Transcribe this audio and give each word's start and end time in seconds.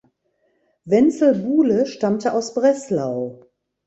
Wenzel 0.85 1.35
Buhle 1.43 1.85
stammte 1.85 2.33
aus 2.33 2.55
Breslau. 2.55 3.45